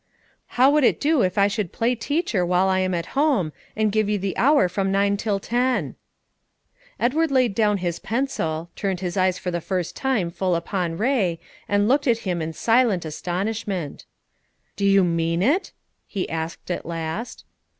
[0.57, 3.91] "How would it do if I should play teacher while I am at home, and
[3.91, 5.93] give you the hour from nine till ten?"
[6.99, 11.39] Edward laid down his pencil, turned his eyes for the first time full upon Kay,
[11.67, 14.05] and looked at him in silent astonishment.
[14.75, 15.71] "Do you mean it?"
[16.07, 17.45] he asked at last.